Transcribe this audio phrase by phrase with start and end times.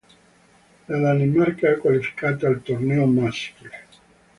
[0.87, 3.69] La Danimarca è qualificata al torneo maschile.